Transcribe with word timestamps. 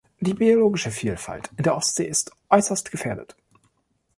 Die 0.19 0.33
biologische 0.33 0.89
Vielfalt 0.89 1.51
in 1.57 1.61
der 1.63 1.75
Ostsee 1.77 2.07
ist 2.07 2.31
äußerst 2.49 2.89
gefährdet. 2.89 3.37